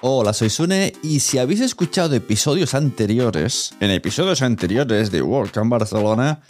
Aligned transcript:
Hola, 0.00 0.32
soy 0.32 0.48
Sune 0.48 0.92
y 1.02 1.18
si 1.18 1.38
habéis 1.38 1.60
escuchado 1.60 2.14
episodios 2.14 2.74
anteriores, 2.74 3.74
en 3.80 3.90
episodios 3.90 4.42
anteriores 4.42 5.10
de 5.10 5.22
WordCamp 5.22 5.72
Barcelona, 5.72 6.40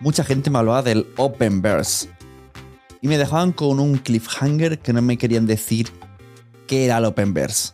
mucha 0.00 0.24
gente 0.24 0.50
me 0.50 0.58
hablaba 0.58 0.82
del 0.82 1.06
Openverse 1.16 2.10
y 3.00 3.08
me 3.08 3.16
dejaban 3.16 3.52
con 3.52 3.80
un 3.80 3.96
cliffhanger 3.96 4.80
que 4.80 4.92
no 4.92 5.00
me 5.00 5.16
querían 5.16 5.46
decir 5.46 5.88
qué 6.66 6.84
era 6.84 6.98
el 6.98 7.06
Openverse. 7.06 7.72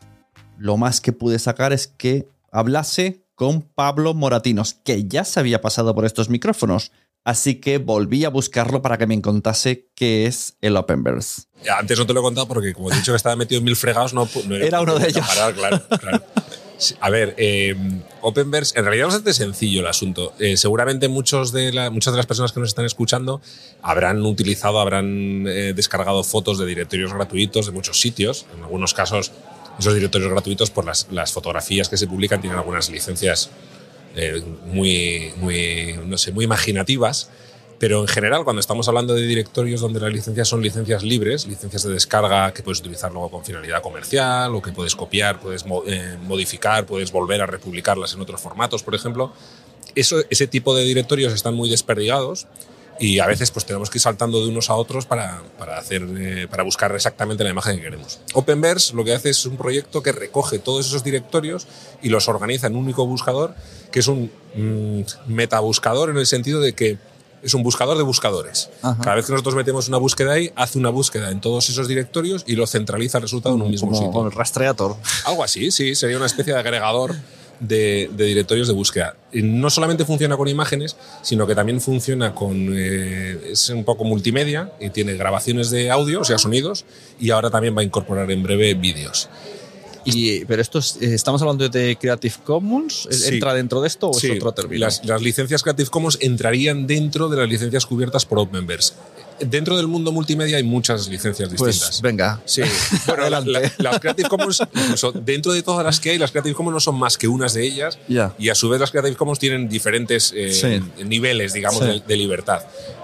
Lo 0.57 0.77
más 0.77 1.01
que 1.01 1.13
pude 1.13 1.41
sacar 1.41 1.73
es 1.73 1.89
que 1.89 2.29
hablase 2.53 3.27
con 3.35 3.63
Pablo 3.63 4.15
Moratinos, 4.15 4.75
que 4.85 5.09
ya 5.09 5.25
se 5.25 5.41
había 5.41 5.61
pasado 5.61 5.97
por 5.97 6.05
estos 6.05 6.31
micrófonos. 6.31 6.93
Así 7.29 7.57
que 7.57 7.77
volví 7.77 8.25
a 8.25 8.31
buscarlo 8.31 8.81
para 8.81 8.97
que 8.97 9.07
me 9.07 9.21
contase 9.21 9.91
qué 9.95 10.25
es 10.25 10.57
el 10.63 10.79
Openverse. 10.79 11.43
Antes 11.79 11.99
no 11.99 12.07
te 12.07 12.15
lo 12.15 12.21
he 12.21 12.23
contado 12.23 12.49
porque, 12.49 12.73
como 12.73 12.91
he 12.91 12.95
dicho 12.95 13.13
que 13.13 13.17
estaba 13.17 13.37
metido 13.37 13.59
en 13.59 13.67
mil 13.67 13.77
fregados, 13.77 14.15
no, 14.15 14.27
no 14.47 14.57
Era 14.57 14.81
uno 14.81 14.99
de 14.99 15.09
ellos. 15.09 15.27
Parar, 15.27 15.53
claro, 15.53 15.83
claro. 16.01 16.25
A 17.01 17.11
ver, 17.11 17.35
eh, 17.37 17.77
Openverse, 18.23 18.79
en 18.79 18.87
realidad 18.87 19.09
es 19.09 19.15
bastante 19.15 19.35
sencillo 19.35 19.81
el 19.81 19.89
asunto. 19.89 20.33
Eh, 20.39 20.57
seguramente 20.57 21.09
muchos 21.09 21.53
de 21.53 21.71
la, 21.71 21.91
muchas 21.91 22.15
de 22.15 22.17
las 22.17 22.25
personas 22.25 22.53
que 22.53 22.61
nos 22.61 22.71
están 22.71 22.87
escuchando 22.87 23.43
habrán 23.83 24.25
utilizado, 24.25 24.81
habrán 24.81 25.45
eh, 25.47 25.75
descargado 25.77 26.25
fotos 26.25 26.57
de 26.57 26.65
directorios 26.65 27.13
gratuitos 27.13 27.67
de 27.67 27.73
muchos 27.73 28.01
sitios. 28.01 28.47
En 28.57 28.63
algunos 28.63 28.95
casos, 28.95 29.33
esos 29.79 29.93
directorios 29.93 30.31
gratuitos, 30.31 30.71
por 30.71 30.87
las, 30.87 31.07
las 31.11 31.31
fotografías 31.33 31.91
que 31.91 31.99
se 31.99 32.07
publican, 32.07 32.41
tienen 32.41 32.59
algunas 32.59 32.89
licencias 32.89 33.51
eh, 34.17 34.43
muy, 34.67 35.33
muy, 35.37 35.99
no 36.07 36.19
sé, 36.19 36.33
muy 36.33 36.45
imaginativas. 36.45 37.31
Pero 37.79 38.01
en 38.01 38.09
general, 38.09 38.43
cuando 38.43 38.59
estamos 38.59 38.89
hablando 38.89 39.15
de 39.15 39.25
directorios 39.25 39.81
donde 39.81 40.01
las 40.01 40.13
licencias 40.13 40.49
son 40.49 40.63
licencias 40.63 41.05
libres, 41.05 41.47
licencias 41.47 41.85
de 41.85 41.93
descarga 41.93 42.53
que 42.53 42.65
puedes 42.65 42.81
utilizar 42.81 43.13
luego 43.13 43.31
con 43.31 43.45
finalidad 43.45 43.83
comercial 43.83 44.53
o 44.55 44.61
que 44.61 44.73
puedes 44.73 44.97
copiar, 44.97 45.41
puedes 45.41 45.65
eh, 45.87 46.17
modificar, 46.23 46.87
puedes 46.87 47.13
volver 47.13 47.41
a 47.41 47.47
republicarlas 47.47 48.15
en 48.15 48.21
otros 48.21 48.41
formatos, 48.41 48.83
por 48.83 48.97
ejemplo, 48.97 49.33
ese 49.95 50.47
tipo 50.47 50.75
de 50.77 50.85
directorios 50.85 51.33
están 51.33 51.55
muy 51.55 51.69
desperdigados 51.69 52.47
y 52.99 53.19
a 53.19 53.27
veces 53.27 53.51
pues 53.51 53.65
tenemos 53.65 53.91
que 53.91 53.99
ir 53.99 54.03
saltando 54.03 54.43
de 54.43 54.49
unos 54.49 54.71
a 54.71 54.75
otros 54.75 55.07
para, 55.07 55.43
para, 55.59 55.79
hacer, 55.79 56.07
eh, 56.19 56.47
para 56.51 56.63
buscar 56.63 56.95
exactamente 56.95 57.45
la 57.45 57.51
imagen 57.51 57.77
que 57.77 57.83
queremos. 57.83 58.21
Openverse 58.35 58.95
lo 58.95 59.05
que 59.05 59.15
hace 59.15 59.31
es 59.31 59.45
un 59.47 59.57
proyecto 59.57 60.03
que 60.03 60.13
recoge 60.13 60.59
todos 60.59 60.87
esos 60.87 61.05
directorios 61.05 61.67
y 62.03 62.09
los 62.09 62.29
organiza 62.29 62.67
en 62.67 62.77
un 62.77 62.85
único 62.85 63.07
buscador, 63.07 63.55
que 63.93 64.01
es 64.01 64.09
un 64.09 64.31
mm, 64.55 65.33
metabuscador 65.33 66.11
en 66.11 66.19
el 66.19 66.27
sentido 66.27 66.61
de 66.61 66.73
que 66.73 66.99
es 67.43 67.55
un 67.55 67.63
buscador 67.63 67.97
de 67.97 68.03
buscadores. 68.03 68.71
Ajá. 68.83 68.99
Cada 69.01 69.17
vez 69.17 69.27
que 69.27 69.33
nosotros 69.33 69.55
metemos 69.55 69.89
una 69.89 69.99
búsqueda 69.99 70.33
ahí, 70.33 70.53
hace 70.57 70.79
una 70.79 70.91
búsqueda 70.91 71.31
en 71.31 71.41
todos 71.41 71.69
esos 71.71 71.87
directorios 71.87 72.43
y 72.47 72.57
lo 72.57 72.67
centraliza 72.67 73.19
el 73.19 73.23
resultado 73.23 73.55
en 73.55 73.63
un 73.63 73.71
mismo 73.71 73.89
Como 73.89 73.99
sitio. 73.99 74.13
con 74.13 74.27
el 74.27 74.33
rastreator. 74.33 74.97
Algo 75.25 75.45
así, 75.45 75.71
sí, 75.71 75.95
sería 75.95 76.17
una 76.17 76.27
especie 76.27 76.53
de 76.53 76.59
agregador 76.59 77.15
de, 77.61 78.11
directorios 78.17 78.69
de 78.69 78.75
búsqueda. 78.75 79.17
Y 79.33 79.43
no 79.43 79.71
solamente 79.71 80.05
funciona 80.05 80.37
con 80.37 80.49
imágenes, 80.49 80.97
sino 81.23 81.47
que 81.47 81.55
también 81.55 81.81
funciona 81.81 82.35
con. 82.35 82.71
eh, 82.73 83.51
es 83.53 83.69
un 83.71 83.85
poco 83.85 84.05
multimedia 84.05 84.73
y 84.81 84.91
tiene 84.91 85.15
grabaciones 85.15 85.71
de 85.71 85.91
audio, 85.91 86.21
o 86.21 86.25
sea, 86.25 86.39
sonidos, 86.39 86.85
y 87.19 87.31
ahora 87.31 87.51
también 87.51 87.77
va 87.77 87.83
a 87.83 87.85
incorporar 87.85 88.31
en 88.31 88.43
breve 88.43 88.75
vídeos. 88.75 89.29
Y, 90.05 90.45
pero 90.47 90.63
esto 90.63 90.79
es- 90.79 90.97
eh, 91.01 91.15
estamos 91.15 91.41
hablando 91.43 91.69
de 91.69 91.97
Creative 91.97 92.35
Commons. 92.45 93.09
Sí. 93.11 93.35
¿Entra 93.35 93.53
dentro 93.55 93.81
de 93.81 93.89
esto 93.89 94.11
o 94.11 94.15
Sí, 94.15 94.29
es 94.31 94.37
otro 94.37 94.53
término? 94.53 94.81
Las, 94.87 95.05
las 95.05 95.21
licencias 95.21 95.63
Creative 95.63 95.89
Commons 95.91 96.19
entrarían 96.21 96.87
dentro 96.87 97.29
de 97.29 97.37
las 97.37 97.49
licencias 97.49 97.85
cubiertas 97.87 98.25
por 98.25 98.39
Openverse. 98.39 98.95
Dentro 99.41 99.77
del 99.77 99.87
mundo 99.87 100.11
multimedia 100.11 100.57
hay 100.57 100.65
muchas 100.65 101.07
licencias 101.07 101.49
distintas. 101.51 101.79
pues 101.89 102.03
venga. 102.03 102.41
Sí, 102.45 102.63
bueno, 103.07 103.29
la- 103.31 103.37
Adelante. 103.39 103.73
la- 103.79 103.91
las 103.91 104.01
Creative 104.01 104.29
Commons, 104.29 104.63
incluso 104.75 105.13
dentro 105.13 105.53
de 105.53 105.63
todas 105.63 105.85
las 105.85 106.01
que 106.01 106.11
hay, 106.11 106.19
las 106.19 106.33
Creative 106.33 106.55
Commons 106.57 106.75
no 106.75 106.81
son 106.81 106.99
más 106.99 107.17
que 107.17 107.29
unas 107.29 107.55
de 107.55 107.65
ellas. 107.65 107.99
Ya. 108.09 108.35
Y 108.39 108.49
a 108.49 108.55
su 108.57 108.69
vez 108.69 108.81
las 108.81 108.91
Creative 108.91 109.15
Commons 109.17 109.39
tienen 109.39 109.69
diferentes 109.69 110.33
eh, 110.35 110.53
Sí. 110.53 111.05
niveles, 111.05 111.53
digamos, 111.53 111.81
de, 111.81 112.01
de 112.07 112.17
libertad. 112.17 112.63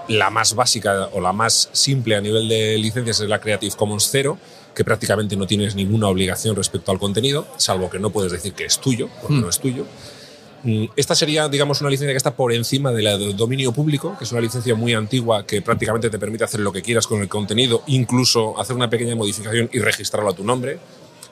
La 0.09 0.29
más 0.29 0.55
básica 0.55 1.09
o 1.13 1.21
la 1.21 1.31
más 1.31 1.69
simple 1.71 2.15
a 2.15 2.21
nivel 2.21 2.49
de 2.49 2.77
licencias 2.79 3.19
es 3.21 3.29
la 3.29 3.39
Creative 3.39 3.73
Commons 3.77 4.09
cero, 4.11 4.37
que 4.75 4.83
prácticamente 4.83 5.35
no 5.35 5.47
tienes 5.47 5.73
ninguna 5.75 6.07
obligación 6.07 6.55
respecto 6.55 6.91
al 6.91 6.99
contenido, 6.99 7.47
salvo 7.57 7.89
que 7.89 7.97
no 7.97 8.09
puedes 8.11 8.31
decir 8.31 8.53
que 8.53 8.65
es 8.65 8.79
tuyo, 8.79 9.09
porque 9.21 9.35
Hmm. 9.37 9.41
no 9.41 9.49
es 9.49 9.59
tuyo. 9.59 9.85
Mm, 10.63 10.85
Esta 10.95 11.13
sería, 11.15 11.47
digamos, 11.47 11.79
una 11.81 11.89
licencia 11.91 12.11
que 12.11 12.17
está 12.17 12.35
por 12.35 12.51
encima 12.51 12.91
de 12.91 13.03
la 13.03 13.17
del 13.17 13.35
dominio 13.37 13.71
público, 13.71 14.15
que 14.17 14.23
es 14.25 14.31
una 14.31 14.41
licencia 14.41 14.73
muy 14.75 14.93
antigua 14.95 15.45
que 15.45 15.61
prácticamente 15.61 16.09
te 16.09 16.17
permite 16.19 16.43
hacer 16.43 16.59
lo 16.59 16.71
que 16.71 16.81
quieras 16.81 17.05
con 17.07 17.21
el 17.21 17.27
contenido, 17.29 17.83
incluso 17.87 18.59
hacer 18.59 18.75
una 18.75 18.89
pequeña 18.89 19.15
modificación 19.15 19.69
y 19.71 19.79
registrarlo 19.79 20.29
a 20.31 20.33
tu 20.35 20.43
nombre. 20.43 20.79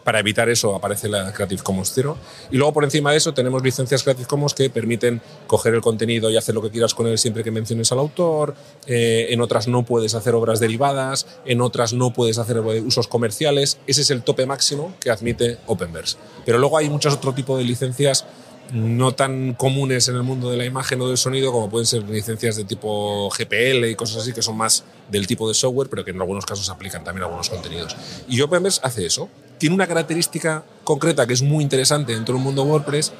Para 0.03 0.19
evitar 0.19 0.49
eso 0.49 0.75
aparece 0.75 1.07
la 1.07 1.31
Creative 1.31 1.61
Commons 1.63 1.91
cero. 1.93 2.17
Y 2.51 2.57
luego 2.57 2.73
por 2.73 2.83
encima 2.83 3.11
de 3.11 3.17
eso 3.17 3.33
tenemos 3.33 3.63
licencias 3.63 4.03
Creative 4.03 4.27
Commons 4.27 4.53
que 4.53 4.69
permiten 4.69 5.21
coger 5.47 5.73
el 5.73 5.81
contenido 5.81 6.29
y 6.29 6.37
hacer 6.37 6.55
lo 6.55 6.61
que 6.61 6.69
quieras 6.69 6.93
con 6.93 7.07
él 7.07 7.17
siempre 7.17 7.43
que 7.43 7.51
menciones 7.51 7.91
al 7.91 7.99
autor. 7.99 8.55
Eh, 8.87 9.27
en 9.29 9.41
otras 9.41 9.67
no 9.67 9.83
puedes 9.83 10.15
hacer 10.15 10.35
obras 10.35 10.59
derivadas, 10.59 11.25
en 11.45 11.61
otras 11.61 11.93
no 11.93 12.13
puedes 12.13 12.37
hacer 12.37 12.59
usos 12.59 13.07
comerciales. 13.07 13.77
Ese 13.87 14.01
es 14.01 14.09
el 14.11 14.23
tope 14.23 14.45
máximo 14.45 14.93
que 14.99 15.09
admite 15.09 15.57
Openverse. 15.67 16.17
Pero 16.45 16.57
luego 16.57 16.77
hay 16.77 16.89
muchos 16.89 17.13
otro 17.13 17.33
tipo 17.33 17.57
de 17.57 17.63
licencias 17.63 18.25
no 18.71 19.13
tan 19.13 19.53
comunes 19.53 20.07
en 20.07 20.15
el 20.15 20.23
mundo 20.23 20.49
de 20.49 20.57
la 20.57 20.65
imagen 20.65 20.99
o 21.01 21.07
del 21.07 21.17
sonido 21.17 21.51
como 21.51 21.69
pueden 21.69 21.85
ser 21.85 22.03
licencias 22.09 22.55
de 22.55 22.63
tipo 22.63 23.29
GPL 23.29 23.85
y 23.85 23.95
cosas 23.95 24.23
así 24.23 24.33
que 24.33 24.41
son 24.41 24.57
más 24.57 24.83
del 25.09 25.27
tipo 25.27 25.47
de 25.47 25.53
software 25.53 25.89
pero 25.89 26.03
que 26.03 26.11
en 26.11 26.19
algunos 26.19 26.45
casos 26.45 26.69
aplican 26.69 27.03
también 27.03 27.23
a 27.23 27.25
algunos 27.25 27.49
contenidos. 27.49 27.95
Y 28.27 28.41
Openverse 28.41 28.79
hace 28.83 29.05
eso. 29.05 29.29
Tiene 29.63 29.75
una 29.75 29.87
característica 29.87 30.65
concreta 30.83 31.25
que 31.25 31.31
es 31.31 31.41
muy 31.41 31.63
interesante 31.63 32.13
dentro 32.13 32.35
del 32.35 32.43
mundo 32.43 32.63
WordPress 32.65 33.13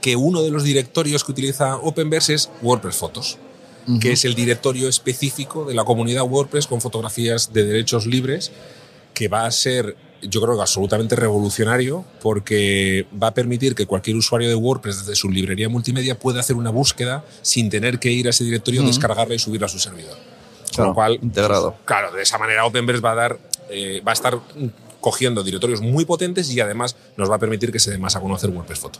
que 0.00 0.14
uno 0.14 0.42
de 0.42 0.50
los 0.52 0.62
directorios 0.62 1.24
que 1.24 1.32
utiliza 1.32 1.76
Openverse 1.78 2.34
es 2.34 2.50
WordPress 2.62 2.94
Fotos, 2.94 3.36
que 4.00 4.12
es 4.12 4.24
el 4.24 4.36
directorio 4.36 4.88
específico 4.88 5.64
de 5.64 5.74
la 5.74 5.82
comunidad 5.82 6.22
WordPress 6.22 6.68
con 6.68 6.80
fotografías 6.80 7.52
de 7.52 7.64
derechos 7.64 8.06
libres 8.06 8.52
que 9.12 9.26
va 9.26 9.44
a 9.44 9.50
ser, 9.50 9.96
yo 10.22 10.40
creo 10.40 10.54
que 10.54 10.60
absolutamente 10.60 11.16
revolucionario, 11.16 12.04
porque 12.22 13.08
va 13.20 13.26
a 13.26 13.34
permitir 13.34 13.74
que 13.74 13.86
cualquier 13.86 14.18
usuario 14.18 14.48
de 14.48 14.54
WordPress 14.54 15.00
desde 15.00 15.16
su 15.16 15.28
librería 15.30 15.68
multimedia 15.68 16.16
pueda 16.16 16.38
hacer 16.38 16.54
una 16.54 16.70
búsqueda 16.70 17.24
sin 17.42 17.70
tener 17.70 17.98
que 17.98 18.12
ir 18.12 18.28
a 18.28 18.30
ese 18.30 18.44
directorio, 18.44 18.84
descargarla 18.84 19.34
y 19.34 19.40
subirla 19.40 19.66
a 19.66 19.68
su 19.68 19.80
servidor. 19.80 20.14
Con 20.14 20.74
Claro, 20.74 20.88
lo 20.90 20.94
cual, 20.94 21.18
integrado. 21.20 21.72
pues, 21.72 21.86
claro, 21.86 22.12
de 22.12 22.22
esa 22.22 22.38
manera 22.38 22.64
Openverse 22.64 23.02
va 23.02 23.10
a 23.10 23.14
dar, 23.16 23.38
eh, 23.68 24.00
va 24.06 24.12
a 24.12 24.14
estar 24.14 24.38
cogiendo 25.00 25.42
directorios 25.42 25.80
muy 25.80 26.04
potentes 26.04 26.50
y 26.50 26.60
además 26.60 26.96
nos 27.16 27.30
va 27.30 27.36
a 27.36 27.38
permitir 27.38 27.72
que 27.72 27.78
se 27.78 27.90
dé 27.90 27.98
más 27.98 28.16
a 28.16 28.20
conocer 28.20 28.50
WordPress 28.50 28.78
Photo. 28.78 28.98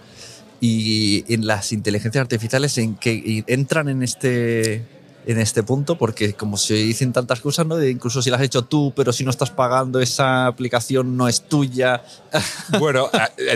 y 0.61 1.25
en 1.32 1.47
las 1.47 1.73
inteligencias 1.73 2.20
artificiales 2.23 2.76
en 2.79 2.94
que 2.97 3.44
entran 3.47 3.88
en 3.88 4.02
este 4.02 4.85
en 5.26 5.38
este 5.38 5.62
punto 5.62 5.99
porque 5.99 6.32
como 6.32 6.56
se 6.56 6.73
dicen 6.75 7.12
tantas 7.12 7.41
cosas 7.41 7.67
no 7.67 7.76
de 7.76 7.91
incluso 7.91 8.23
si 8.23 8.31
las 8.31 8.41
has 8.41 8.47
hecho 8.47 8.62
tú 8.64 8.94
pero 8.97 9.12
si 9.12 9.23
no 9.23 9.31
estás 9.31 9.50
pagando 9.50 10.00
esa 10.00 10.47
aplicación 10.47 11.14
no 11.19 11.29
es 11.29 11.43
tuya 11.43 12.02
Bueno, 12.79 13.11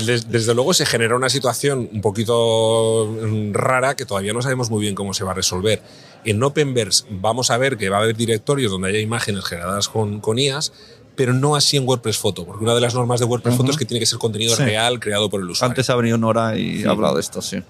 des- 0.07 0.29
desde 0.31 0.55
luego 0.55 0.75
se 0.75 0.85
genera 0.85 1.17
una 1.17 1.31
situación 1.31 1.89
un 1.91 2.03
poquito 2.03 3.07
mm, 3.23 3.53
rara 3.55 3.97
que 3.97 4.05
todavía 4.05 4.35
no 4.35 4.43
sabemos 4.43 4.69
muy 4.71 4.83
bien 4.83 4.95
cómo 4.95 5.15
se 5.15 5.25
va 5.25 5.31
a 5.31 5.35
resolver. 5.35 5.81
En 6.27 6.43
Openverse 6.43 7.05
vamos 7.11 7.51
a 7.51 7.57
ver 7.59 7.77
que 7.79 7.89
va 7.89 7.97
a 7.99 8.01
haber 8.03 8.17
directorios 8.17 8.71
donde 8.71 8.89
haya 8.89 8.99
imágenes 9.01 9.45
generadas 9.45 9.89
con, 9.89 10.21
con 10.21 10.39
IAS, 10.39 10.73
pero 11.17 11.33
no 11.33 11.55
así 11.57 11.77
en 11.77 11.87
WordPress 11.87 12.19
Photo, 12.19 12.45
porque 12.45 12.65
una 12.65 12.75
de 12.75 12.81
las 12.81 12.95
normas 12.95 13.21
de 13.21 13.27
WordPress 13.27 13.55
Photo 13.55 13.65
Ujú. 13.65 13.73
es 13.73 13.77
que 13.79 13.85
tiene 13.85 14.01
que 14.01 14.07
ser 14.07 14.19
contenido 14.19 14.55
Sí. 14.57 14.63
real 14.65 14.99
creado 15.01 15.31
por 15.31 15.41
el 15.41 15.49
usuario. 15.51 15.71
Antes 15.71 15.89
ha 15.91 15.97
venido 15.97 16.19
Nora 16.19 16.57
y 16.59 16.85
ha 16.85 16.91
hablado 16.91 17.15
de 17.15 17.21
esto, 17.21 17.41
sí. 17.43 17.63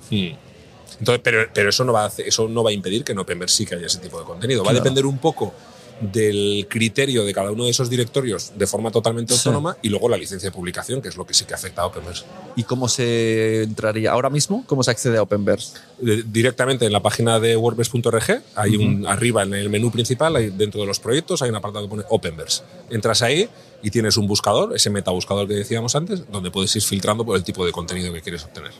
Entonces, 0.99 1.20
pero, 1.25 1.46
pero 1.52 1.69
eso, 1.70 1.85
no 1.85 1.93
va 1.93 2.05
a 2.05 2.06
hacer- 2.06 2.26
eso 2.29 2.49
no 2.49 2.62
va 2.62 2.70
a 2.70 2.73
impedir 2.73 3.02
que 3.05 3.12
en 3.12 3.19
Openverse 3.19 3.56
sí 3.56 3.67
que 3.67 3.75
haya 3.75 3.87
ese 3.87 3.99
tipo 3.99 4.19
de 4.19 4.25
contenido. 4.25 4.61
Va 4.62 4.70
Claro. 4.70 4.79
a 4.79 4.81
depender 4.81 5.06
un 5.06 5.19
poco 5.19 5.52
del 6.00 6.67
criterio 6.69 7.25
de 7.25 7.32
cada 7.32 7.50
uno 7.50 7.64
de 7.64 7.70
esos 7.70 7.88
directorios 7.88 8.52
de 8.56 8.67
forma 8.67 8.91
totalmente 8.91 9.32
Sí. 9.35 9.41
autónoma 9.49 9.76
y 9.82 9.88
luego 9.88 10.08
la 10.08 10.17
licencia 10.17 10.49
de 10.50 10.55
publicación, 10.55 11.00
que 11.00 11.08
es 11.08 11.17
lo 11.17 11.25
que 11.25 11.35
sí 11.35 11.44
que 11.44 11.55
afecta 11.55 11.82
a 11.82 11.87
Openverse. 11.87 12.25
¿Y 12.56 12.64
cómo 12.64 12.88
se 12.88 13.62
entraría 13.62 14.11
ahora 14.12 14.29
mismo? 14.31 14.64
¿Cómo 14.67 14.82
se 14.82 14.91
accede 14.91 15.19
a 15.19 15.23
Openverse? 15.23 15.76
De- 16.00 16.23
Directamente 16.25 16.85
en 16.85 16.93
la 16.93 17.00
página 17.00 17.38
de 17.41 17.56
WordPress.org, 17.56 18.43
hay 18.56 18.76
un 18.76 19.06
arriba 19.06 19.43
en 19.44 19.55
el 19.55 19.70
menú 19.70 19.91
principal, 19.91 20.35
hay, 20.37 20.50
dentro 20.50 20.81
de 20.81 20.87
los 20.87 20.99
proyectos, 20.99 21.43
hay 21.43 21.50
un 21.50 21.56
apartado 21.56 21.85
que 21.87 21.91
pone 21.91 22.02
Openverse. 22.11 22.62
Entras 22.90 23.23
ahí 23.23 23.49
y 23.82 23.90
tienes 23.90 24.17
un 24.17 24.26
buscador, 24.26 24.75
ese 24.75 24.90
metabuscador 24.90 25.47
que 25.47 25.55
decíamos 25.55 25.94
antes, 25.94 26.23
donde 26.31 26.50
puedes 26.50 26.75
ir 26.75 26.82
filtrando 26.82 27.25
por 27.25 27.37
el 27.37 27.44
tipo 27.44 27.64
de 27.64 27.73
contenido 27.73 28.12
que 28.12 28.20
quieres 28.20 28.44
obtener. 28.44 28.73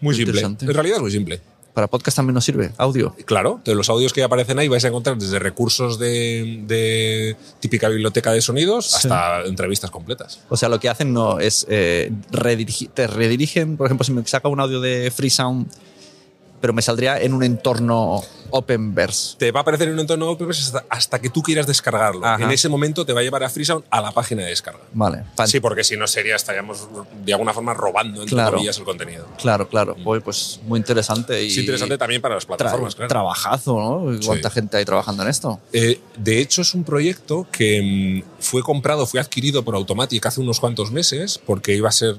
Muy 0.00 0.14
simple. 0.14 0.40
En 0.40 0.56
realidad 0.74 0.96
es 0.96 1.02
muy 1.02 1.10
simple. 1.10 1.40
Para 1.78 1.86
podcast 1.86 2.16
también 2.16 2.34
nos 2.34 2.44
sirve, 2.44 2.72
audio. 2.76 3.14
Claro, 3.24 3.60
de 3.64 3.72
los 3.76 3.88
audios 3.88 4.12
que 4.12 4.24
aparecen 4.24 4.58
ahí 4.58 4.66
vais 4.66 4.84
a 4.84 4.88
encontrar 4.88 5.16
desde 5.16 5.38
recursos 5.38 5.96
de, 5.96 6.64
de 6.66 7.36
típica 7.60 7.88
biblioteca 7.88 8.32
de 8.32 8.40
sonidos 8.40 8.86
Sí. 8.86 8.96
hasta 8.96 9.42
entrevistas 9.44 9.88
completas. 9.92 10.40
O 10.48 10.56
sea, 10.56 10.68
lo 10.68 10.80
que 10.80 10.88
hacen 10.88 11.12
no 11.12 11.38
es 11.38 11.64
eh, 11.68 12.10
redirigi- 12.32 12.90
te 12.92 13.06
redirigen, 13.06 13.76
por 13.76 13.86
ejemplo, 13.86 14.02
si 14.02 14.10
me 14.10 14.26
saca 14.26 14.48
un 14.48 14.58
audio 14.58 14.80
de 14.80 15.12
Freesound, 15.14 15.68
pero 16.60 16.72
me 16.72 16.82
saldría 16.82 17.20
en 17.20 17.34
un 17.34 17.42
entorno 17.42 18.22
Openverse. 18.50 19.36
Te 19.38 19.52
va 19.52 19.60
a 19.60 19.62
aparecer 19.62 19.88
en 19.88 19.94
un 19.94 20.00
entorno 20.00 20.28
Openverse 20.30 20.62
hasta, 20.62 20.84
hasta 20.88 21.18
que 21.20 21.28
tú 21.30 21.42
quieras 21.42 21.66
descargarlo. 21.66 22.24
Ajá. 22.24 22.42
En 22.42 22.50
ese 22.50 22.68
momento 22.68 23.04
te 23.04 23.12
va 23.12 23.20
a 23.20 23.22
llevar 23.22 23.44
a 23.44 23.48
Freesound 23.50 23.84
a 23.90 24.00
la 24.00 24.10
página 24.12 24.42
de 24.42 24.48
descarga. 24.48 24.80
Vale. 24.92 25.24
Sí, 25.46 25.60
porque 25.60 25.84
si 25.84 25.96
no 25.96 26.06
sería, 26.06 26.34
estaríamos 26.36 26.88
de 27.24 27.32
alguna 27.32 27.52
forma 27.52 27.74
robando 27.74 28.22
entre 28.22 28.34
Claro. 28.34 28.52
comillas 28.52 28.78
el 28.78 28.84
contenido. 28.84 29.26
Claro, 29.38 29.68
claro. 29.68 29.96
Oye, 30.04 30.20
pues 30.22 30.60
muy 30.66 30.78
interesante. 30.78 31.42
Y 31.44 31.48
Es 31.48 31.58
interesante 31.58 31.98
también 31.98 32.22
para 32.22 32.34
las 32.36 32.44
tra- 32.44 32.56
plataformas, 32.56 32.94
claro. 32.94 33.08
Trabajazo, 33.08 33.76
¿no? 33.78 34.12
¿Y 34.14 34.18
Sí. 34.22 34.26
¿Cuánta 34.26 34.50
gente 34.50 34.76
hay 34.78 34.84
trabajando 34.84 35.22
en 35.22 35.28
esto? 35.28 35.60
Eh, 35.72 36.00
de 36.16 36.40
hecho, 36.40 36.62
es 36.62 36.74
un 36.74 36.84
proyecto 36.84 37.46
que 37.52 38.22
mm, 38.26 38.40
fue 38.42 38.62
comprado, 38.62 39.06
fue 39.06 39.20
adquirido 39.20 39.62
por 39.64 39.74
Automatic 39.74 40.24
hace 40.26 40.40
unos 40.40 40.58
cuantos 40.60 40.90
meses, 40.90 41.38
porque 41.44 41.74
iba 41.74 41.88
a 41.88 41.92
ser, 41.92 42.16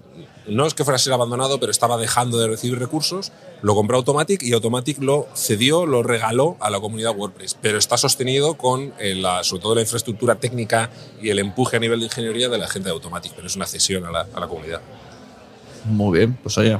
no 0.50 0.66
es 0.66 0.74
que 0.74 0.84
fuera 0.84 0.96
a 0.96 1.00
ser 1.00 1.14
abandonado, 1.14 1.60
pero 1.60 1.72
estaba 1.72 1.98
dejando 1.98 2.38
de 2.38 2.48
recibir 2.48 2.80
recursos. 2.80 3.32
Lo 3.62 3.76
compró 3.76 3.98
Automatic 3.98 4.44
y 4.44 4.54
Automatic 4.54 5.02
lo 5.02 5.28
cedió, 5.36 5.86
lo 5.86 6.04
regaló 6.04 6.58
a 6.60 6.70
la 6.70 6.80
comunidad 6.80 7.16
WordPress, 7.16 7.58
pero 7.62 7.78
está 7.78 7.98
sostenido 7.98 8.56
con, 8.56 8.94
eh, 9.00 9.16
la, 9.16 9.44
sobre 9.44 9.62
todo, 9.62 9.76
la 9.76 9.82
infraestructura 9.82 10.36
técnica 10.36 10.90
y 11.22 11.30
el 11.30 11.40
empuje 11.40 11.78
a 11.78 11.80
nivel 11.80 12.00
de 12.00 12.06
ingeniería 12.06 12.50
de 12.50 12.58
la 12.58 12.68
gente 12.68 12.90
de 12.90 12.94
Automatic, 12.94 13.34
pero 13.36 13.48
es 13.48 13.56
una 13.56 13.66
cesión 13.66 14.06
a 14.06 14.12
la, 14.12 14.28
a 14.34 14.40
la 14.40 14.48
comunidad. 14.48 14.82
Muy 15.86 16.20
bien, 16.20 16.38
pues 16.44 16.58
oye, 16.58 16.78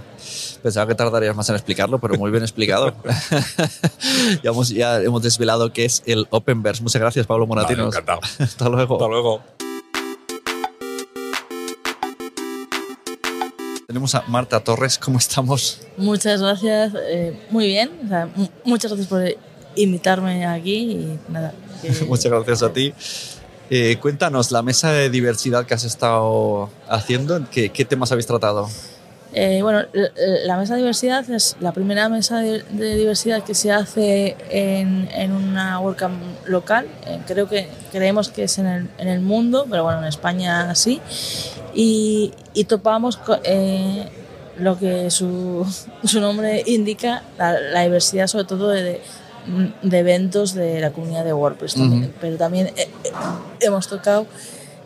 pensaba 0.62 0.88
que 0.88 0.96
tardarías 0.96 1.36
más 1.36 1.50
en 1.50 1.56
explicarlo, 1.56 2.00
pero 2.00 2.16
muy 2.16 2.32
bien 2.32 2.44
explicado. 2.44 2.94
ya, 4.44 4.52
hemos, 4.52 4.70
ya 4.70 5.02
hemos 5.02 5.22
desvelado 5.22 5.72
qué 5.72 5.86
es 5.86 6.04
el 6.06 6.28
Openverse. 6.30 6.84
Muchas 6.84 7.02
gracias, 7.02 7.26
Pablo 7.26 7.48
Vale, 7.48 7.82
encantado. 7.82 8.20
Hasta 8.40 8.70
luego. 8.70 8.96
Hasta 8.96 9.08
luego. 9.08 9.59
Tenemos 13.90 14.14
a 14.14 14.22
Marta 14.28 14.60
Torres, 14.60 15.00
¿cómo 15.00 15.18
estamos? 15.18 15.82
Muchas 15.98 16.40
gracias, 16.44 16.94
eh, 17.10 17.36
muy 17.50 17.66
bien. 17.66 17.90
o 18.06 18.08
sea, 18.08 18.28
mu- 18.36 18.48
muchas 18.64 18.92
gracias 18.92 19.08
por 19.08 19.24
invitarme 19.76 20.46
aquí 20.46 20.76
y 20.92 21.20
nada. 21.28 21.56
que- 21.82 21.90
Muchas 22.06 22.32
gracias 22.32 22.62
a 22.62 22.72
ti. 22.72 22.94
Eh, 23.72 23.98
cuéntanos, 24.00 24.52
la 24.52 24.62
mesa 24.62 24.92
de 24.92 25.10
diversidad 25.10 25.66
que 25.66 25.74
has 25.74 25.86
estado 25.86 26.70
haciendo, 26.88 27.44
¿qué, 27.50 27.70
qué 27.70 27.84
temas 27.84 28.12
habéis 28.12 28.28
tratado? 28.28 28.70
Eh, 29.34 29.62
bueno, 29.64 29.82
la 30.46 30.58
mesa 30.58 30.74
de 30.76 30.82
diversidad 30.82 31.28
es 31.32 31.56
la 31.60 31.72
primera 31.72 32.10
mesa 32.10 32.42
de, 32.42 32.62
de 32.64 32.96
diversidad 32.96 33.44
que 33.44 33.56
se 33.56 33.72
hace 33.72 34.36
en, 34.52 35.10
en 35.14 35.32
una 35.32 35.80
WordCamp 35.80 36.22
local. 36.46 36.88
Eh, 37.08 37.20
creo 37.26 37.50
que 37.50 37.68
creemos 37.92 38.30
que 38.30 38.44
es 38.44 38.60
en 38.60 38.68
el, 38.68 38.90
en 39.00 39.08
el 39.08 39.20
mundo, 39.22 39.66
pero 39.68 39.84
bueno, 39.84 40.00
en 40.00 40.06
España 40.08 40.76
sí. 40.76 41.02
Y, 41.74 42.34
y 42.54 42.64
topamos 42.66 43.20
eh, 43.44 44.08
lo 44.58 44.78
que 44.78 45.10
su, 45.12 45.66
su 46.04 46.20
nombre 46.20 46.64
indica, 46.66 47.24
la, 47.38 47.60
la 47.60 47.84
diversidad 47.84 48.28
sobre 48.28 48.46
todo 48.46 48.70
de, 48.70 49.02
eventos 49.92 50.54
de 50.54 50.80
la 50.80 50.92
comunidad 50.92 51.26
de 51.26 51.34
WordPress. 51.34 51.76
también. 51.76 52.14
Pero 52.20 52.38
también 52.38 52.68
eh, 52.68 52.74
eh, 53.04 53.12
hemos 53.62 53.88
tocado 53.88 54.26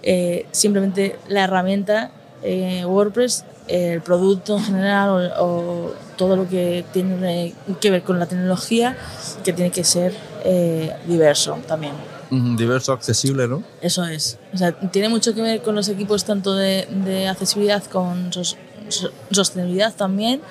eh, 0.03 0.45
simplemente 0.51 1.17
la 1.27 1.45
herramienta 1.45 2.11
eh, 2.43 2.83
WordPress, 2.85 3.45
el 3.67 4.01
producto 4.01 4.57
en 4.57 4.63
general 4.65 5.31
o, 5.39 5.45
o 5.45 5.93
todo 6.17 6.35
lo 6.35 6.47
que 6.49 6.83
tiene 6.91 7.53
que 7.79 7.89
ver 7.89 8.03
con 8.03 8.19
la 8.19 8.25
tecnología, 8.25 8.97
que 9.43 9.53
tiene 9.53 9.71
que 9.71 9.83
ser 9.83 10.13
eh, 10.43 10.93
diverso 11.07 11.57
también. 11.67 11.93
Diverso, 12.29 12.93
accesible, 12.93 13.47
¿no? 13.47 13.63
Eso 13.81 14.03
es. 14.05 14.37
O 14.53 14.57
sea, 14.57 14.71
tiene 14.71 15.09
mucho 15.09 15.33
que 15.35 15.41
ver 15.41 15.61
con 15.61 15.75
los 15.75 15.87
equipos 15.89 16.23
tanto 16.25 16.53
de, 16.55 16.87
de 17.05 17.27
accesibilidad 17.27 17.83
con 17.85 18.31
sos- 18.33 18.57
so- 18.89 19.11
sostenibilidad 19.31 19.93
también, 19.93 20.41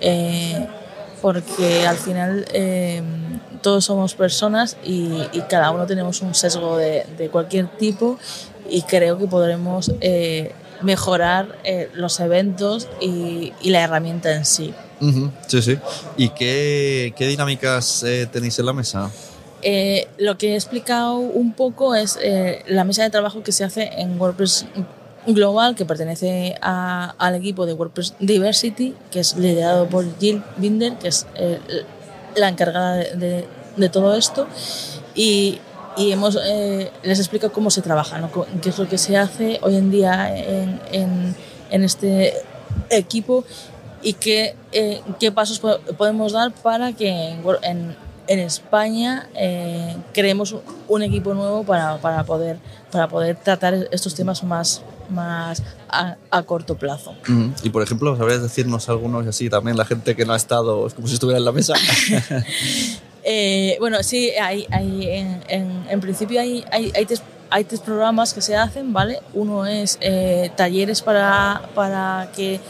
eh, 0.00 0.66
porque 1.20 1.86
al 1.86 1.96
final 1.96 2.44
eh, 2.52 3.02
todos 3.62 3.84
somos 3.84 4.14
personas 4.14 4.76
y, 4.84 5.22
y 5.32 5.40
cada 5.48 5.70
uno 5.70 5.86
tenemos 5.86 6.20
un 6.22 6.34
sesgo 6.34 6.76
de, 6.76 7.06
de 7.16 7.28
cualquier 7.30 7.66
tipo 7.68 8.18
y 8.68 8.82
creo 8.82 9.18
que 9.18 9.26
podremos 9.26 9.90
eh, 10.00 10.52
mejorar 10.82 11.58
eh, 11.64 11.90
los 11.94 12.20
eventos 12.20 12.88
y, 13.00 13.52
y 13.62 13.70
la 13.70 13.80
herramienta 13.82 14.34
en 14.34 14.44
sí. 14.44 14.72
Sí, 15.48 15.60
sí. 15.62 15.78
¿Y 16.16 16.28
qué, 16.30 17.12
qué 17.16 17.26
dinámicas 17.26 18.02
eh, 18.04 18.26
tenéis 18.30 18.58
en 18.58 18.66
la 18.66 18.72
mesa? 18.72 19.10
Eh, 19.66 20.08
lo 20.18 20.36
que 20.36 20.52
he 20.52 20.54
explicado 20.56 21.16
un 21.16 21.54
poco 21.54 21.94
es 21.94 22.18
eh, 22.22 22.62
la 22.68 22.84
mesa 22.84 23.02
de 23.02 23.08
trabajo 23.08 23.42
que 23.42 23.50
se 23.50 23.64
hace 23.64 23.90
en 23.96 24.20
WordPress 24.20 24.66
Global, 25.26 25.74
que 25.74 25.86
pertenece 25.86 26.54
al 26.60 27.34
equipo 27.34 27.64
de 27.64 27.72
WordPress 27.72 28.12
Diversity, 28.20 28.94
que 29.10 29.20
es 29.20 29.38
liderado 29.38 29.88
por 29.88 30.04
Jill 30.18 30.42
Binder, 30.58 30.96
que 30.98 31.08
es 31.08 31.26
eh, 31.36 31.58
la 32.36 32.50
encargada 32.50 32.96
de, 32.96 33.88
todo 33.90 34.14
esto. 34.16 34.46
Y, 35.14 35.60
hemos, 35.96 36.38
les 37.02 37.18
explico 37.18 37.50
cómo 37.50 37.70
se 37.70 37.80
trabaja, 37.80 38.20
qué 38.60 38.68
es 38.68 38.78
lo 38.78 38.86
que 38.86 38.98
se 38.98 39.16
hace 39.16 39.60
hoy 39.62 39.76
en 39.76 39.90
día 39.90 40.30
en, 40.90 41.34
este 41.70 42.34
equipo 42.90 43.44
y 44.02 44.12
qué, 44.12 44.56
pasos 45.34 45.58
po- 45.58 45.78
podemos 45.96 46.32
dar 46.32 46.52
para 46.52 46.92
que 46.92 47.08
en, 47.08 47.42
en- 47.62 48.03
en 48.26 48.38
España 48.38 49.28
eh, 49.34 49.96
creemos 50.12 50.54
un- 50.88 51.02
equipo 51.02 51.34
nuevo 51.34 51.64
para, 51.64 51.98
para, 51.98 52.24
poder, 52.24 52.58
para 52.90 53.08
poder 53.08 53.36
tratar 53.36 53.74
estos 53.90 54.14
temas 54.14 54.42
más, 54.44 54.82
más 55.10 55.62
a, 55.88 56.16
a 56.30 56.42
corto 56.44 56.76
plazo. 56.76 57.14
Y 57.62 57.70
por 57.70 57.82
ejemplo, 57.82 58.16
¿sabrías 58.16 58.42
decirnos 58.42 58.88
algunos 58.88 59.26
así 59.26 59.50
también 59.50 59.76
la 59.76 59.84
gente 59.84 60.14
que 60.16 60.24
no 60.24 60.32
ha 60.32 60.36
estado, 60.36 60.86
es 60.86 60.94
como 60.94 61.06
si 61.08 61.14
estuviera 61.14 61.38
en 61.38 61.44
la 61.44 61.52
mesa? 61.52 61.74
Eh, 63.26 63.78
bueno, 63.80 64.02
sí, 64.02 64.32
hay, 64.32 64.66
hay, 64.70 65.08
en, 65.08 65.42
en- 65.48 65.86
en 65.88 66.00
principio 66.02 66.38
hay, 66.40 66.62
hay, 66.70 66.92
hay, 66.94 67.06
tres, 67.06 67.22
hay 67.48 67.64
tres 67.64 67.80
programas 67.80 68.34
que 68.34 68.42
se 68.42 68.54
hacen, 68.54 68.92
¿vale? 68.92 69.20
Uno 69.32 69.64
es 69.64 69.96
eh, 70.02 70.50
talleres 70.56 71.00
para, 71.00 71.62
para 71.74 72.28
que 72.36 72.60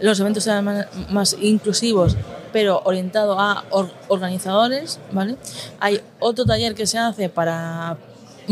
los 0.00 0.20
eventos 0.20 0.44
sean 0.44 0.64
más, 0.66 0.86
más 1.10 1.36
inclusivos, 1.40 2.14
pero 2.54 2.80
orientado 2.84 3.38
a 3.40 3.64
or- 3.70 3.90
organizadores, 4.06 5.00
¿vale? 5.10 5.36
Hay 5.80 6.00
otro 6.20 6.44
taller 6.46 6.74
que 6.76 6.86
se 6.86 6.98
hace 6.98 7.28
para 7.28 7.96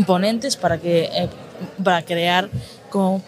ponentes, 0.05 0.57
para, 0.57 0.77
que, 0.77 1.05
eh, 1.05 1.29
para 1.81 2.03
crear 2.03 2.49
como 2.89 3.21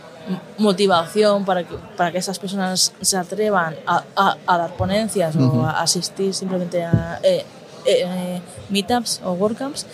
motivación 0.58 1.46
para 1.46 1.64
que, 1.64 1.76
para 1.96 2.12
que 2.12 2.18
esas 2.18 2.40
personas 2.40 2.92
se 3.00 3.16
atrevan 3.16 3.76
a, 3.88 4.04
a- 4.16 4.38
a 4.48 4.58
dar 4.58 4.76
ponencias 4.76 5.36
o 5.38 5.64
a 5.66 5.82
asistir 5.82 6.34
simplemente 6.34 6.84
a 6.84 7.20
eh, 7.24 7.46
eh, 7.86 8.42
meetups 8.70 9.22
o 9.24 9.32
WordCamps. 9.34 9.86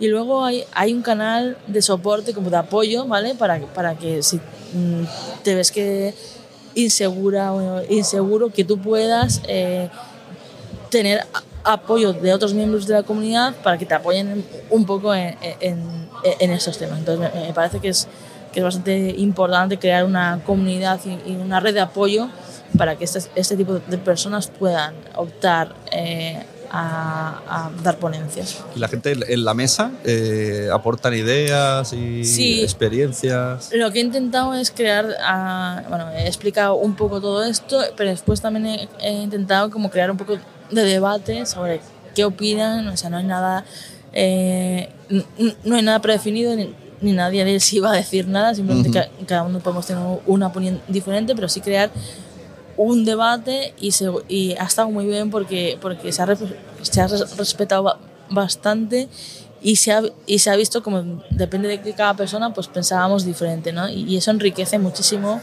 Y 0.00 0.08
luego 0.08 0.44
hay, 0.44 0.64
hay 0.72 0.92
un 0.94 1.02
canal 1.02 1.56
de 1.68 1.80
soporte, 1.82 2.32
como 2.34 2.50
de 2.50 2.56
apoyo, 2.56 3.06
¿vale? 3.06 3.34
Para, 3.34 3.60
que- 3.60 3.66
para 3.66 3.94
que 3.94 4.22
si 4.22 4.38
mm, 4.38 5.04
te 5.44 5.54
ves 5.54 5.70
que 5.70 6.12
insegura 6.74 7.52
o 7.52 7.82
inseguro, 7.88 8.50
que 8.50 8.64
tú 8.64 8.78
puedas 8.78 9.40
eh, 9.46 9.90
tener 10.98 11.18
apoyo 11.64 12.12
de 12.12 12.32
otros 12.32 12.52
miembros 12.54 12.86
de 12.86 12.94
la 12.94 13.02
comunidad 13.02 13.52
para 13.64 13.76
que 13.78 13.86
te 13.86 13.94
apoyen 13.94 14.44
un 14.70 14.84
poco 14.86 15.12
en, 15.14 15.36
en, 15.60 16.08
en 16.40 16.50
estos 16.52 16.78
temas. 16.78 16.98
Entonces 16.98 17.32
me, 17.34 17.40
me 17.48 17.52
parece 17.52 17.80
que 17.80 17.88
es, 17.88 18.06
que 18.52 18.60
es 18.60 18.64
bastante 18.64 19.14
importante 19.18 19.78
crear 19.78 20.04
una 20.04 20.40
comunidad 20.46 21.00
y, 21.04 21.30
y 21.32 21.34
una 21.36 21.58
red 21.60 21.74
de 21.74 21.80
apoyo 21.80 22.28
para 22.78 22.96
que 22.96 23.04
este, 23.04 23.20
este 23.34 23.56
tipo 23.56 23.74
de 23.92 23.98
personas 23.98 24.48
puedan 24.48 24.94
optar 25.16 25.74
eh, 25.90 26.42
a, 26.70 27.40
a 27.48 27.70
dar 27.82 27.96
ponencias. 27.98 28.62
¿Y 28.76 28.78
la 28.80 28.88
gente 28.88 29.12
en 29.28 29.44
la 29.44 29.54
mesa 29.54 29.90
eh, 30.04 30.68
aportan 30.72 31.14
ideas 31.14 31.92
y 31.92 32.24
Sí. 32.24 32.62
experiencias? 32.62 33.70
Lo 33.72 33.90
que 33.92 33.98
he 34.00 34.02
intentado 34.02 34.54
es 34.54 34.70
crear, 34.70 35.06
ah, 35.22 35.82
bueno, 35.88 36.10
he 36.10 36.26
explicado 36.26 36.74
un 36.76 36.94
poco 36.96 37.20
todo 37.20 37.42
esto, 37.44 37.80
pero 37.96 38.10
después 38.10 38.40
también 38.40 38.66
he, 38.66 38.88
he 39.00 39.12
intentado 39.22 39.70
como 39.70 39.88
crear 39.88 40.10
un 40.10 40.16
poco 40.16 40.36
de 40.70 40.82
debate 40.82 41.46
sobre 41.46 41.80
qué 42.14 42.24
opinan, 42.24 42.86
o 42.88 42.96
sea, 42.96 43.10
no 43.10 43.16
hay 43.18 43.24
nada, 43.24 43.64
eh, 44.12 44.88
no 45.64 45.76
hay 45.76 45.82
nada 45.82 46.00
predefinido 46.00 46.54
ni, 46.56 46.72
ni 47.00 47.12
nadie 47.12 47.44
les 47.44 47.72
iba 47.72 47.90
a 47.90 47.94
decir 47.94 48.26
nada, 48.28 48.54
simplemente 48.54 48.90
ca- 48.90 49.08
cada 49.26 49.42
uno 49.42 49.58
podemos 49.60 49.86
tener 49.86 50.02
una 50.26 50.46
opinión 50.48 50.80
diferente, 50.88 51.34
pero 51.34 51.48
sí 51.48 51.60
crear 51.60 51.90
un 52.76 53.04
debate 53.04 53.74
y, 53.80 53.92
se, 53.92 54.10
y 54.28 54.52
ha 54.54 54.64
estado 54.64 54.90
muy 54.90 55.06
bien 55.06 55.30
porque, 55.30 55.78
porque 55.80 56.12
se, 56.12 56.22
ha, 56.22 56.36
se 56.36 57.24
respetado 57.36 57.82
ba- 57.84 57.98
bastante 58.30 59.08
y 59.62 59.76
se, 59.76 59.92
ha, 59.92 60.02
y 60.26 60.38
se 60.40 60.50
ha 60.50 60.56
visto 60.56 60.82
como 60.82 61.22
depende 61.30 61.68
de 61.68 61.80
que 61.80 61.92
cada 61.94 62.14
persona 62.14 62.52
pues 62.52 62.66
pensábamos 62.68 63.24
diferente 63.24 63.72
¿no? 63.72 63.88
y, 63.88 64.02
y 64.04 64.16
eso 64.16 64.30
enriquece 64.30 64.78
muchísimo 64.78 65.40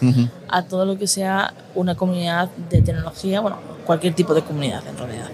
a 0.49 0.63
todo 0.63 0.85
lo 0.85 0.97
que 0.97 1.07
sea 1.07 1.53
una 1.73 1.95
comunidad 1.95 2.49
de 2.69 2.81
tecnología, 2.81 3.39
bueno, 3.39 3.57
cualquier 3.85 4.13
tipo 4.13 4.33
de 4.33 4.41
comunidad 4.43 4.83
en 4.87 4.97
realidad. 4.97 5.29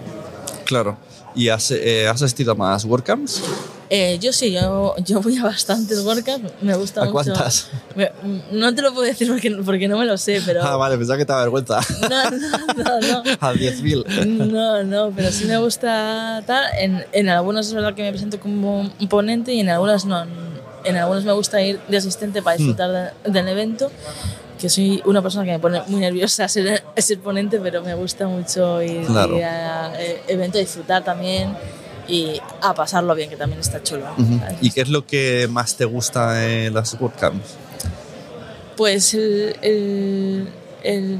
Claro. 0.64 0.96
¿Y 1.34 1.48
has, 1.50 1.70
eh, 1.70 2.08
has 2.08 2.20
asistido 2.22 2.52
a 2.52 2.54
más 2.54 2.84
WordCamps? 2.84 3.42
Eh, 3.90 4.18
yo 4.20 4.32
sí, 4.34 4.50
yo, 4.52 4.94
yo 4.98 5.20
voy 5.22 5.36
a 5.38 5.44
bastantes 5.44 6.00
WordCamps, 6.04 6.50
me 6.62 6.74
gusta 6.74 7.00
¿A 7.00 7.04
mucho. 7.04 7.12
cuántas? 7.14 7.68
Me- 7.94 8.10
no 8.52 8.74
te 8.74 8.82
lo 8.82 8.92
puedo 8.92 9.06
decir 9.06 9.28
porque, 9.28 9.50
porque 9.64 9.88
no 9.88 9.96
me 9.98 10.04
lo 10.04 10.18
sé, 10.18 10.42
pero... 10.44 10.62
Ah, 10.62 10.76
vale, 10.76 10.98
pensaba 10.98 11.16
que 11.16 11.24
te 11.24 11.32
da 11.32 11.40
vergüenza. 11.40 11.80
No, 12.02 12.30
no, 12.30 13.00
no, 13.00 13.00
no. 13.00 13.30
a 13.40 13.54
10.000. 13.54 14.26
No, 14.50 14.82
no, 14.84 15.12
pero 15.14 15.30
sí 15.32 15.44
me 15.46 15.56
gusta 15.58 16.42
tal. 16.46 16.64
En, 16.78 17.06
en 17.12 17.28
algunos 17.30 17.68
es 17.68 17.72
verdad 17.72 17.94
que 17.94 18.02
me 18.02 18.10
presento 18.10 18.38
como 18.40 18.80
un 18.80 19.08
ponente 19.08 19.54
y 19.54 19.60
en 19.60 19.70
algunas 19.70 20.04
no. 20.04 20.24
En 20.84 20.96
algunos 20.96 21.24
me 21.24 21.32
gusta 21.32 21.60
ir 21.62 21.80
de 21.88 21.96
asistente 21.96 22.42
para 22.42 22.56
disfrutar 22.56 22.90
de- 23.24 23.30
del 23.30 23.48
evento, 23.48 23.90
que 24.58 24.68
soy 24.68 25.00
una 25.06 25.22
persona 25.22 25.44
que 25.44 25.52
me 25.52 25.58
pone 25.58 25.80
muy 25.86 26.00
nerviosa 26.00 26.48
ser, 26.48 26.82
ser 26.96 27.18
ponente, 27.20 27.58
pero 27.60 27.82
me 27.82 27.94
gusta 27.94 28.26
mucho 28.26 28.82
ir, 28.82 29.06
Claro. 29.06 29.36
ir 29.36 29.44
a 29.44 29.92
eh, 30.00 30.22
evento 30.28 30.58
a 30.58 30.60
disfrutar 30.60 31.04
también 31.04 31.56
y 32.08 32.40
a 32.62 32.74
pasarlo 32.74 33.14
bien, 33.14 33.28
que 33.30 33.36
también 33.36 33.60
está 33.60 33.82
chulo. 33.82 34.06
¿Y 34.60 34.70
qué 34.70 34.80
es 34.82 34.88
lo 34.88 35.06
que 35.06 35.46
más 35.50 35.76
te 35.76 35.84
gusta 35.84 36.44
en 36.46 36.74
las 36.74 36.94
WordCamps? 37.00 37.54
Pues 38.76 39.12
el, 39.14 39.56
el- 39.62 40.48
el- 40.84 41.18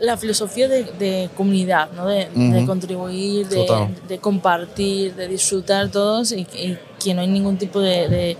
la 0.00 0.16
filosofía 0.18 0.68
de, 0.68 0.84
de 0.98 1.30
comunidad, 1.36 1.90
¿no? 1.92 2.06
de, 2.06 2.28
contribuir, 2.66 3.48
de, 3.48 3.88
de 4.08 4.18
compartir, 4.18 5.14
de 5.14 5.26
disfrutar 5.28 5.88
todos 5.90 6.32
y, 6.32 6.44
que- 6.44 6.64
y 6.66 6.78
que 7.02 7.14
no 7.14 7.22
hay 7.22 7.28
ningún 7.28 7.56
tipo 7.56 7.80
de- 7.80 8.36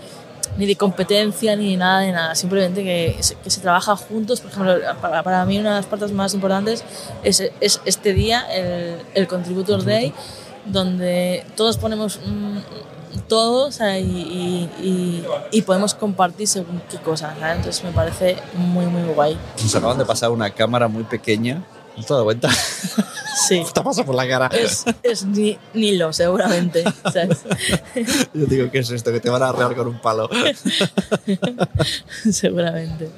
ni 0.58 0.66
de 0.66 0.76
competencia 0.76 1.54
ni 1.56 1.76
nada 1.76 2.00
de 2.00 2.12
nada, 2.12 2.34
simplemente 2.34 2.82
que 2.82 3.16
se, 3.20 3.34
que 3.36 3.50
se 3.50 3.60
trabaja 3.60 3.96
juntos. 3.96 4.40
Por 4.40 4.50
ejemplo, 4.50 4.74
para, 5.00 5.22
para 5.22 5.44
mí 5.44 5.58
una 5.58 5.70
de 5.70 5.76
las 5.76 5.86
partes 5.86 6.12
más 6.12 6.34
importantes 6.34 6.84
es, 7.22 7.42
es 7.60 7.80
este 7.84 8.12
día, 8.14 8.40
el, 8.50 8.96
el 9.14 9.26
Contributor 9.26 9.84
Day, 9.84 10.12
donde 10.64 11.44
todos 11.56 11.76
ponemos 11.76 12.18
mm, 12.24 12.58
todo 13.28 13.68
o 13.68 13.72
sea, 13.72 13.98
y, 13.98 14.68
y- 15.52 15.62
podemos 15.62 15.94
compartir 15.94 16.46
según 16.46 16.80
qué 16.90 16.98
cosas. 16.98 17.36
¿sabes? 17.38 17.56
Entonces 17.56 17.84
me 17.84 17.90
parece 17.92 18.36
muy, 18.54 18.86
muy 18.86 19.02
guay. 19.14 19.38
Nos 19.62 19.74
acaban 19.74 19.98
de 19.98 20.04
pasar 20.04 20.30
una 20.30 20.50
cámara 20.50 20.86
muy 20.88 21.04
pequeña. 21.04 21.62
¿No 21.88 21.94
te 21.96 22.00
has 22.02 22.08
dado 22.08 22.24
cuenta? 22.24 22.48
Sí. 23.36 23.62
te 23.74 23.80
pasa 23.82 24.04
por 24.04 24.14
la 24.14 24.26
cara. 24.28 24.46
Es, 24.52 24.84
es 25.02 25.24
ni, 25.24 25.58
Nilo, 25.74 26.12
seguramente. 26.12 26.84
¿sabes? 27.12 27.38
Yo 28.32 28.46
digo, 28.46 28.70
¿qué 28.70 28.78
es 28.78 28.90
esto? 28.90 29.12
Que 29.12 29.20
te 29.20 29.28
van 29.30 29.42
a 29.42 29.48
arrear 29.50 29.74
con 29.74 29.88
un 29.88 30.00
palo. 30.00 30.28
seguramente. 32.30 33.10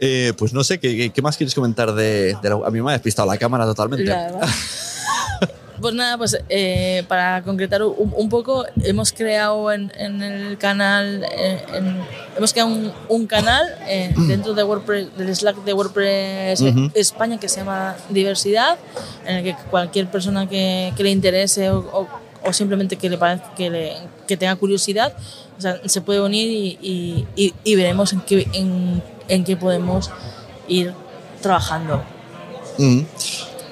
Eh, 0.00 0.32
pues 0.36 0.52
no 0.52 0.62
sé, 0.64 0.78
¿qué, 0.78 1.12
más 1.22 1.36
quieres 1.36 1.54
comentar 1.54 1.94
de, 1.94 2.36
de 2.42 2.48
la- 2.50 2.66
A 2.66 2.70
mí 2.70 2.82
me 2.82 2.90
ha 2.90 2.92
despistado 2.94 3.26
la 3.28 3.38
cámara 3.38 3.64
totalmente. 3.64 4.12
Pues 5.84 5.94
nada, 5.94 6.16
pues 6.16 6.34
eh, 6.48 7.04
para 7.08 7.42
concretar 7.42 7.82
un, 7.82 8.10
un 8.16 8.30
poco, 8.30 8.64
hemos 8.84 9.12
creado 9.12 9.70
en, 9.70 9.92
en 9.98 10.22
el 10.22 10.56
canal, 10.56 11.26
eh, 11.30 11.62
en- 11.74 12.00
hemos 12.38 12.54
creado 12.54 12.70
un, 12.70 12.90
un 13.10 13.26
canal 13.26 13.66
eh, 13.86 14.14
dentro 14.16 14.54
de 14.54 14.64
WordPress, 14.64 15.14
del 15.18 15.36
Slack 15.36 15.62
de 15.62 15.74
WordPress. 15.74 16.62
España 16.94 17.38
que 17.38 17.50
se 17.50 17.58
llama 17.60 17.96
Diversidad, 18.08 18.78
en 19.26 19.36
el 19.36 19.44
que 19.44 19.56
cualquier 19.70 20.06
persona 20.06 20.48
que, 20.48 20.90
que 20.96 21.02
le 21.02 21.10
interese 21.10 21.68
o, 21.68 21.80
o- 21.80 22.08
o 22.48 22.52
simplemente 22.54 22.96
que 22.96 23.10
le 23.10 23.18
parezca 23.18 23.54
que, 23.54 23.68
le- 23.68 23.92
que 24.26 24.38
tenga 24.38 24.56
curiosidad, 24.56 25.12
o 25.58 25.60
sea, 25.60 25.80
se 25.84 26.00
puede 26.00 26.22
unir 26.22 26.48
y, 26.50 26.78
y- 26.80 27.26
y- 27.36 27.54
y 27.62 27.76
veremos 27.76 28.14
en 28.14 28.22
qué, 28.22 28.48
en, 28.54 29.02
en 29.28 29.44
qué 29.44 29.54
podemos 29.58 30.10
ir 30.66 30.94
trabajando. 31.42 32.02
Mm. 32.78 33.00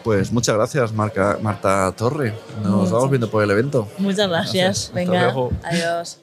Pues 0.04 0.32
muchas 0.32 0.56
gracias, 0.56 0.92
Marca- 0.92 1.38
Marta 1.40 1.92
Torre. 1.96 2.34
Nos 2.62 2.72
Muchas- 2.72 2.90
vamos 2.92 3.10
viendo 3.10 3.30
por 3.30 3.42
el 3.44 3.50
evento. 3.50 3.88
Muchas 3.98 4.28
gracias. 4.28 4.28
Gracias. 4.28 4.78
Hasta 4.88 4.94
Venga, 4.98 5.22
luego. 5.24 5.52
adiós. 5.62 6.18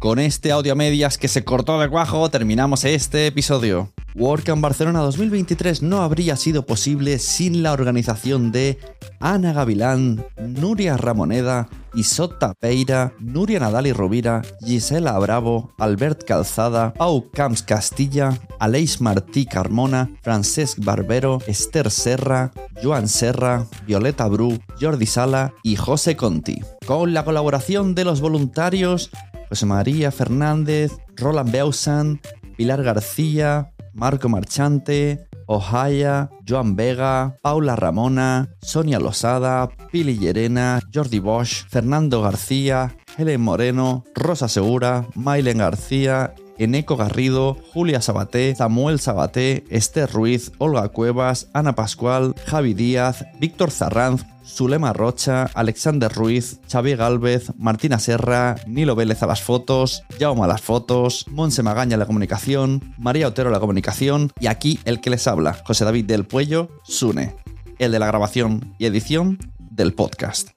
Con 0.00 0.18
este 0.18 0.50
audio 0.50 0.72
a 0.72 0.74
medias 0.74 1.16
que 1.16 1.28
se 1.28 1.44
cortó 1.44 1.78
de 1.78 1.88
cuajo, 1.88 2.28
terminamos 2.28 2.84
este 2.84 3.28
episodio. 3.28 3.92
WordCamp 4.14 4.62
Barcelona 4.62 5.00
2023 5.00 5.82
no 5.82 6.02
habría 6.02 6.36
sido 6.36 6.66
posible 6.66 7.18
sin 7.18 7.62
la 7.62 7.72
organización 7.72 8.52
de 8.52 8.78
Ana 9.20 9.52
Gavilán, 9.52 10.24
Nuria 10.38 10.96
Ramoneda, 10.96 11.68
Isot 11.94 12.38
Tapeira, 12.38 13.14
Nuria 13.20 13.60
Nadal 13.60 13.86
y 13.86 13.92
Rovira, 13.92 14.42
Gisela 14.60 15.18
Bravo, 15.18 15.72
Albert 15.78 16.24
Calzada, 16.24 16.92
Pau 16.92 17.30
Camps 17.30 17.62
Castilla, 17.62 18.38
Aleix 18.58 19.00
Martí 19.00 19.46
Carmona, 19.46 20.10
Francesc 20.22 20.78
Barbero, 20.84 21.38
Esther 21.46 21.90
Serra, 21.90 22.52
Joan 22.82 23.08
Serra, 23.08 23.66
Violeta 23.86 24.26
Bru, 24.28 24.58
Jordi 24.80 25.06
Sala 25.06 25.54
y 25.62 25.76
José 25.76 26.16
Conti. 26.16 26.60
Con 26.86 27.14
la 27.14 27.24
colaboración 27.24 27.94
de 27.94 28.04
los 28.04 28.20
voluntarios 28.20 29.10
José 29.52 29.66
María 29.66 30.10
Fernández, 30.10 30.92
Roland 31.14 31.52
Beusan, 31.52 32.22
Pilar 32.56 32.82
García, 32.82 33.70
Marco 33.92 34.28
Marchante, 34.28 35.26
Ohaya, 35.46 36.30
Joan 36.48 36.76
Vega, 36.76 37.36
Paula 37.42 37.76
Ramona, 37.76 38.48
Sonia 38.62 38.98
Losada, 38.98 39.68
Pili 39.90 40.18
Llerena, 40.18 40.80
Jordi 40.92 41.18
Bosch, 41.18 41.66
Fernando 41.68 42.22
García, 42.22 42.96
Helen 43.18 43.40
Moreno, 43.40 44.04
Rosa 44.14 44.48
Segura, 44.48 45.06
Mailen 45.14 45.58
García, 45.58 46.34
Eneco 46.58 46.96
Garrido, 46.96 47.56
Julia 47.72 48.00
Sabaté, 48.00 48.54
Samuel 48.54 49.00
Sabaté, 49.00 49.64
Esther 49.68 50.10
Ruiz, 50.10 50.52
Olga 50.58 50.88
Cuevas, 50.88 51.48
Ana 51.52 51.74
Pascual, 51.74 52.34
Javi 52.46 52.74
Díaz, 52.74 53.24
Víctor 53.40 53.70
Zarranz, 53.70 54.24
Zulema 54.44 54.92
Rocha, 54.92 55.50
Alexander 55.54 56.12
Ruiz, 56.12 56.60
Xavier 56.70 56.96
Galvez, 56.96 57.52
Martina 57.58 57.98
Serra, 57.98 58.56
Nilo 58.66 58.94
Vélez 58.94 59.22
a 59.22 59.26
las 59.26 59.42
fotos, 59.42 60.02
Jaume 60.18 60.44
a 60.44 60.46
las 60.46 60.62
fotos, 60.62 61.26
Monse 61.30 61.62
Magaña 61.62 61.96
a 61.96 61.98
la 61.98 62.06
comunicación, 62.06 62.94
María 62.98 63.28
Otero 63.28 63.48
a 63.48 63.52
la 63.52 63.60
comunicación 63.60 64.30
y 64.40 64.46
aquí 64.46 64.78
el 64.84 65.00
que 65.00 65.10
les 65.10 65.26
habla, 65.26 65.54
José 65.64 65.84
David 65.84 66.06
del 66.06 66.26
Puello, 66.26 66.68
Sune, 66.84 67.36
el 67.78 67.92
de 67.92 67.98
la 67.98 68.06
grabación 68.06 68.74
y 68.78 68.86
edición 68.86 69.38
del 69.58 69.94
podcast. 69.94 70.50